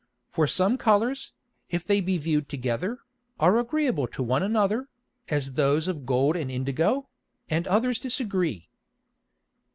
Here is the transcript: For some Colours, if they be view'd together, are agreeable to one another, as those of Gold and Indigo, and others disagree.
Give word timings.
For 0.31 0.47
some 0.47 0.79
Colours, 0.79 1.31
if 1.69 1.85
they 1.85 2.01
be 2.01 2.17
view'd 2.17 2.49
together, 2.49 3.01
are 3.39 3.59
agreeable 3.59 4.07
to 4.07 4.23
one 4.23 4.41
another, 4.41 4.89
as 5.29 5.53
those 5.53 5.87
of 5.87 6.07
Gold 6.07 6.35
and 6.35 6.49
Indigo, 6.49 7.07
and 7.51 7.67
others 7.67 7.99
disagree. 7.99 8.67